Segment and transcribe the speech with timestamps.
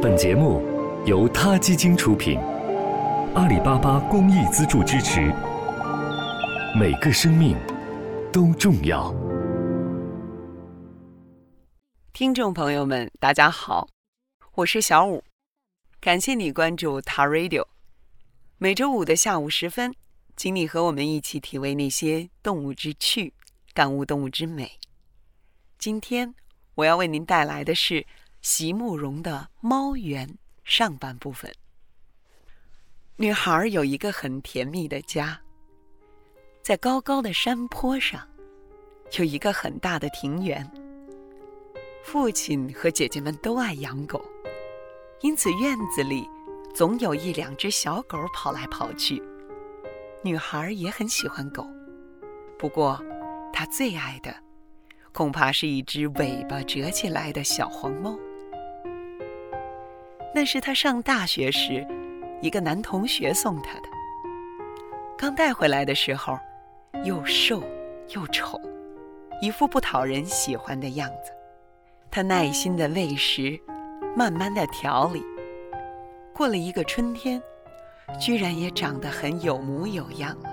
[0.00, 0.62] 本节目
[1.06, 2.38] 由他基金出品，
[3.34, 5.34] 阿里巴巴公益资助支持。
[6.78, 7.56] 每个生命
[8.32, 9.12] 都重要。
[12.12, 13.88] 听众朋友们，大家好，
[14.54, 15.24] 我是小五，
[16.00, 17.66] 感谢你关注他 Radio。
[18.58, 19.92] 每周五的下午时分，
[20.36, 23.34] 请你和我们一起体味那些动物之趣，
[23.74, 24.78] 感悟动物之美。
[25.76, 26.36] 今天
[26.76, 28.06] 我要为您带来的是
[28.50, 30.26] 席慕容的《猫园》
[30.64, 31.52] 上半部分。
[33.16, 35.38] 女孩有一个很甜蜜的家，
[36.62, 38.26] 在高高的山坡上，
[39.18, 40.66] 有一个很大的庭园。
[42.02, 44.24] 父亲和姐姐们都爱养狗，
[45.20, 46.26] 因此院子里
[46.74, 49.22] 总有一两只小狗跑来跑去。
[50.22, 51.66] 女孩也很喜欢狗，
[52.58, 52.98] 不过
[53.52, 54.34] 她最爱的。
[55.12, 58.18] 恐怕是一只尾巴折起来的小黄猫。
[60.34, 61.86] 那是他上大学时，
[62.40, 63.88] 一个男同学送他的。
[65.16, 66.38] 刚带回来的时候，
[67.04, 67.62] 又瘦
[68.14, 68.60] 又丑，
[69.40, 71.32] 一副不讨人喜欢的样子。
[72.10, 73.58] 他耐心的喂食，
[74.16, 75.22] 慢慢的调理。
[76.32, 77.42] 过了一个春天，
[78.18, 80.50] 居然也长得很有模有样了。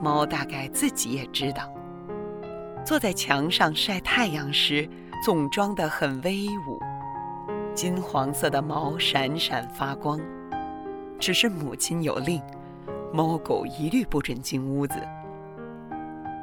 [0.00, 1.72] 猫大概自己也知道。
[2.84, 4.88] 坐在墙上晒太阳时，
[5.24, 6.81] 总装得很威武，
[7.74, 10.20] 金黄色的毛闪闪发光。
[11.18, 12.42] 只是母亲有令，
[13.12, 14.94] 猫狗一律不准进屋子。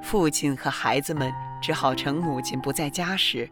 [0.01, 3.49] 父亲和孩子们只好趁母亲不在家时，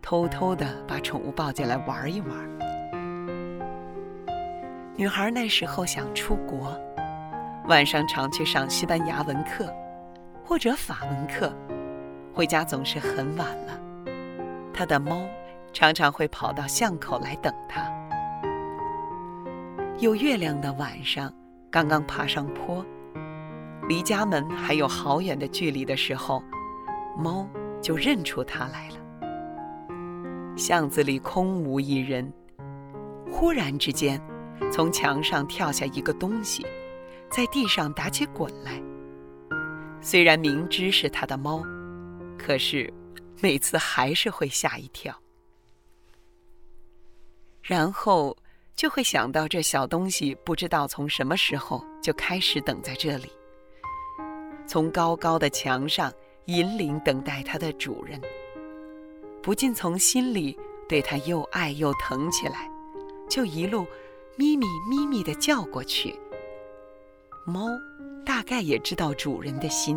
[0.00, 2.30] 偷偷地把宠物抱进来玩一玩。
[4.96, 6.74] 女孩那时候想出国，
[7.66, 9.72] 晚上常去上西班牙文课，
[10.44, 11.52] 或者法文课。
[12.32, 13.78] 回家总是很晚了，
[14.72, 15.20] 她的猫
[15.72, 17.82] 常常会跑到巷口来等他。
[19.98, 21.32] 有月亮的晚上，
[21.70, 22.84] 刚刚爬上坡，
[23.88, 26.42] 离家门还有好远的距离的时候，
[27.16, 27.46] 猫
[27.82, 28.96] 就认出他来了。
[30.56, 32.32] 巷子里空无一人，
[33.30, 34.20] 忽然之间，
[34.72, 36.66] 从墙上跳下一个东西，
[37.30, 38.82] 在地上打起滚来。
[40.00, 41.62] 虽然明知是他的猫。
[42.38, 42.90] 可是，
[43.42, 45.14] 每次还是会吓一跳，
[47.70, 48.36] 然后
[48.74, 53.30] 就会想到这小东西不知道从什么时候就开始等在这里，
[54.66, 56.12] 从高高的墙上
[56.46, 58.20] 引领等待它的主人，
[59.40, 62.68] 不禁从心里对它又爱又疼起来，
[63.28, 63.86] 就一路
[64.34, 66.18] 咪咪咪咪的叫过去。
[67.46, 67.68] 猫
[68.26, 69.96] 大概也知道主人的心。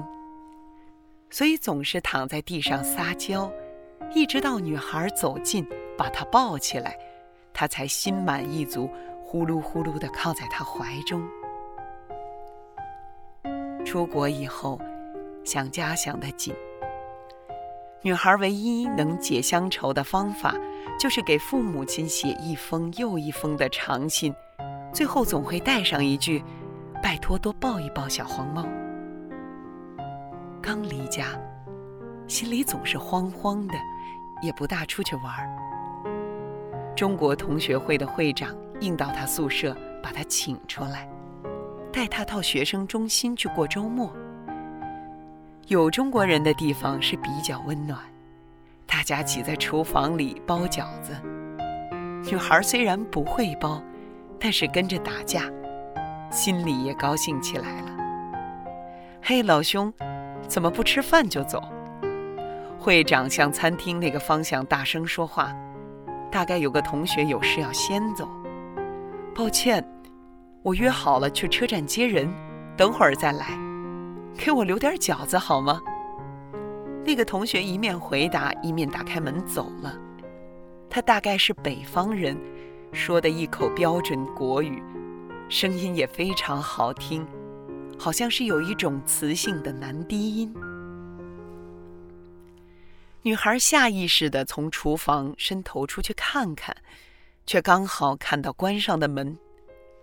[1.31, 3.51] 所以总是躺在地上撒娇，
[4.13, 5.67] 一直到女孩走近，
[5.97, 6.95] 把她抱起来，
[7.53, 8.89] 他才心满意足，
[9.23, 11.21] 呼噜呼噜地靠在他怀中。
[13.85, 14.79] 出国以后，
[15.43, 16.53] 想家想得紧。
[18.01, 20.55] 女孩唯一能解乡愁的方法，
[20.99, 24.33] 就是给父母亲写一封又一封的长信，
[24.93, 26.43] 最后总会带上一句
[27.01, 28.65] ：“拜托多抱一抱小黄猫。”
[30.61, 31.27] 刚离家，
[32.27, 33.75] 心里总是慌慌的，
[34.41, 35.33] 也不大出去玩。
[36.95, 41.09] 中国同学会的会长硬到他宿舍，把他请出来，
[41.91, 44.13] 带他到学生中心去过周末。
[45.67, 47.99] 有中国人的地方是比较温暖，
[48.85, 51.13] 大家挤在厨房里包饺子。
[52.29, 53.81] 女孩虽然不会包，
[54.39, 55.51] 但是跟着打架，
[56.29, 57.97] 心里也高兴起来了。
[59.21, 59.91] 嘿，老兄。
[60.45, 61.63] 怎么不吃饭就走？
[62.77, 65.55] 会长向餐厅那个方向大声说话，
[66.33, 68.27] 大概有个同学有事要先走。
[69.35, 69.87] 抱歉，
[70.63, 72.27] 我约好了去车站接人，
[72.75, 73.49] 等会儿再来。
[74.35, 75.79] 给我留点饺子好吗？
[77.05, 79.95] 那个同学一面回答，一面打开门走了。
[80.89, 82.35] 他大概是北方人，
[82.91, 84.81] 说的一口标准国语，
[85.49, 87.27] 声音也非常好听。
[87.99, 90.51] 好像是有一种磁性的男低音。
[93.25, 96.75] 女孩下意识地从厨房伸头出去看看，
[97.45, 99.37] 却刚好看到关上的门，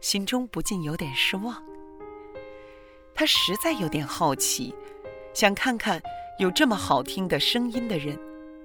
[0.01, 1.63] 心中不禁有点失望。
[3.15, 4.75] 她实在有点好奇，
[5.35, 6.01] 想看看
[6.39, 8.19] 有这么好听的声音的人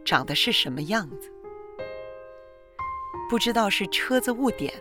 [0.05, 1.29] 长得是什么样子。
[3.29, 4.73] 不知道是车子误点，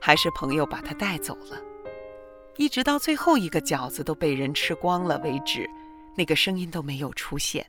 [0.00, 1.62] 还是朋友把她带走了。
[2.56, 5.70] 一直到最后一个饺子都被人吃光了为止，
[6.16, 7.64] 那个声音都没有出现。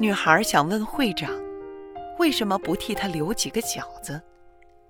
[0.00, 1.30] 女孩想问会长，
[2.18, 4.20] 为什么不替她留几个饺子，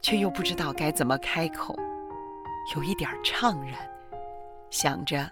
[0.00, 1.76] 却又不知道该怎么开口，
[2.74, 3.74] 有一点怅然，
[4.70, 5.30] 想着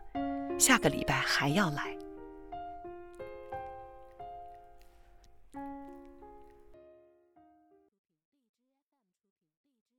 [0.59, 1.97] 下个礼拜还要来。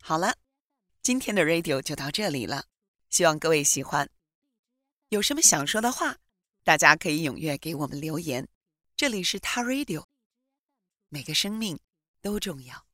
[0.04, 0.36] 好了，
[1.02, 2.66] 今天的 radio 就到这里了，
[3.10, 4.08] 希望各位喜欢。
[5.10, 6.18] 有什么想说的话，
[6.64, 8.48] 大家可以踊跃给我们留言。
[9.04, 10.06] 这里是塔 radio，
[11.10, 11.78] 每个生命
[12.22, 12.88] 都重要。